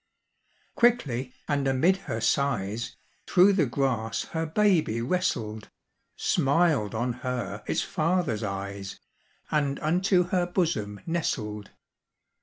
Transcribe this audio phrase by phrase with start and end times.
[0.73, 2.95] Quickly, and amid her sighs,
[3.27, 5.69] Through the grass her baby wrestled,
[6.15, 8.99] Smiled on her its father's eyes,
[9.51, 11.69] And unto her bosom nestled.